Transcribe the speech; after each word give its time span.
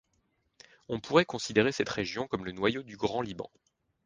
On 0.89 0.99
pourrait 0.99 1.25
considérer 1.25 1.71
cette 1.71 1.87
région 1.89 2.25
comme 2.27 2.43
le 2.43 2.53
noyau 2.53 2.81
du 2.81 2.97
Grand 2.97 3.21
Liban. 3.21 3.51